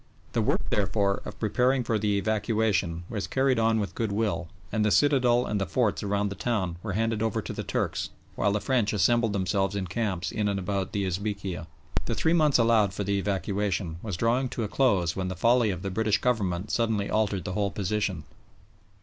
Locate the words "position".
17.69-18.23